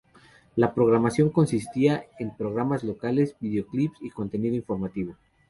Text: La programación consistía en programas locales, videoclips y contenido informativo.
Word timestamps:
La 0.55 0.73
programación 0.73 1.29
consistía 1.29 2.07
en 2.17 2.35
programas 2.35 2.83
locales, 2.83 3.35
videoclips 3.39 3.99
y 4.01 4.09
contenido 4.09 4.55
informativo. 4.55 5.15